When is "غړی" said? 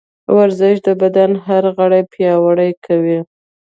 1.77-2.01